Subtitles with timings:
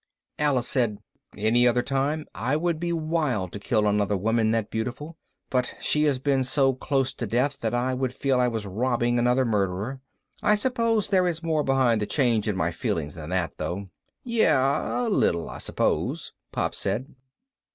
[0.39, 0.97] Alice said,
[1.37, 5.15] "Any other time I would be wild to kill another woman that beautiful.
[5.51, 9.19] But she has been so close to death that I would feel I was robbing
[9.19, 10.01] another murderer.
[10.41, 13.89] I suppose there is more behind the change in my feelings than that, though."
[14.23, 17.13] "Yeah, a little, I suppose," Pop said.